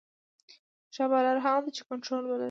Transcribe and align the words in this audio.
ښه 0.93 1.05
بالر 1.11 1.37
هغه 1.45 1.59
دئ، 1.65 1.71
چي 1.77 1.81
کنټرول 1.89 2.23
ولري. 2.27 2.39